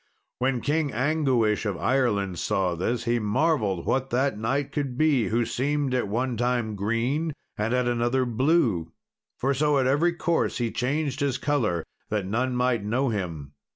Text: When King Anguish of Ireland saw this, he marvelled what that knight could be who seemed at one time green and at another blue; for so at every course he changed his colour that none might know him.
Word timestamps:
When 0.39 0.61
King 0.61 0.91
Anguish 0.91 1.63
of 1.67 1.77
Ireland 1.77 2.39
saw 2.39 2.73
this, 2.73 3.03
he 3.03 3.19
marvelled 3.19 3.85
what 3.85 4.09
that 4.09 4.35
knight 4.35 4.71
could 4.71 4.97
be 4.97 5.27
who 5.27 5.45
seemed 5.45 5.93
at 5.93 6.07
one 6.07 6.37
time 6.37 6.75
green 6.75 7.33
and 7.55 7.71
at 7.71 7.87
another 7.87 8.25
blue; 8.25 8.93
for 9.37 9.53
so 9.53 9.77
at 9.77 9.85
every 9.85 10.13
course 10.13 10.57
he 10.57 10.71
changed 10.71 11.19
his 11.19 11.37
colour 11.37 11.85
that 12.09 12.25
none 12.25 12.55
might 12.55 12.83
know 12.83 13.09
him. 13.09 13.51